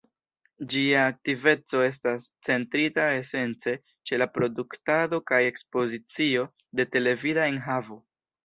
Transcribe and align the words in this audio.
Ĝia 0.75 1.01
aktiveco 1.09 1.81
estas 1.87 2.25
centrita 2.47 3.05
esence 3.19 3.75
ĉe 4.11 4.21
la 4.23 4.29
produktado 4.39 5.23
kaj 5.33 5.43
ekspozicio 5.53 6.51
de 6.81 6.91
televida 6.97 7.49
enhavo. 7.55 8.05